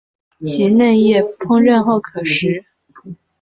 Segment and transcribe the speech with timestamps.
[0.39, 2.65] 其嫩叶烹饪后可食。